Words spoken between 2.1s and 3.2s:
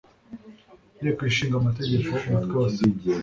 Umutwe wa Sena